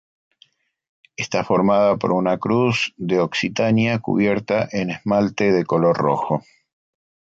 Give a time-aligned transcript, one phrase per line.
[1.15, 6.41] Está formada por una Cruz de Occitania cubierta en esmalte de color rojo.